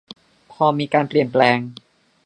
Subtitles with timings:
[0.51, 1.57] พอมีการเปลี่ยนแปลง